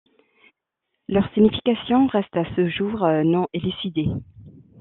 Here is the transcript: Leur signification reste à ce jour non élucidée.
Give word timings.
Leur 1.07 1.31
signification 1.35 2.07
reste 2.07 2.35
à 2.35 2.43
ce 2.55 2.67
jour 2.67 3.01
non 3.23 3.45
élucidée. 3.53 4.07